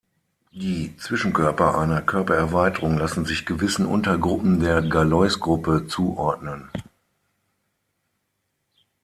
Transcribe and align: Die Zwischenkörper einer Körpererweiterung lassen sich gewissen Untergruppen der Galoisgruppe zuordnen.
Die 0.51 0.97
Zwischenkörper 0.97 1.77
einer 1.77 2.01
Körpererweiterung 2.01 2.97
lassen 2.97 3.23
sich 3.23 3.45
gewissen 3.45 3.85
Untergruppen 3.85 4.59
der 4.59 4.81
Galoisgruppe 4.81 5.85
zuordnen. 5.87 6.71